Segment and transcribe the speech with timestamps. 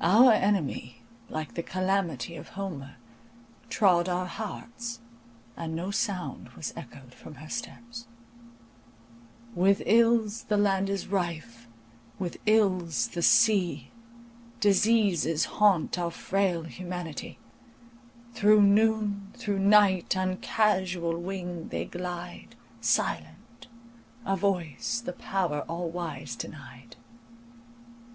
[0.00, 2.96] Our enemy, like the Calamity of Homer,
[3.68, 5.00] trod our hearts,
[5.58, 8.06] and no sound was echoed from her steps—
[9.54, 11.68] With ills the land is rife,
[12.18, 13.90] with ills the sea,
[14.58, 17.38] Diseases haunt our frail humanity,
[18.32, 26.36] Through noon, through night, on casual wing they glide, Silent,—a voice the power all wise
[26.36, 26.96] denied.